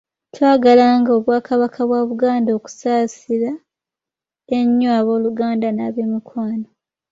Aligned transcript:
Twagala 0.33 0.85
nga 0.99 1.11
Obwakabaka 1.17 1.79
bwa 1.89 2.01
Buganda 2.09 2.49
okusaasira 2.57 3.51
ennyo 4.57 4.89
abooluganda 4.99 5.67
nab’emikwano. 5.71 6.67